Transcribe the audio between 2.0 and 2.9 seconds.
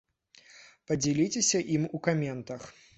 каментах!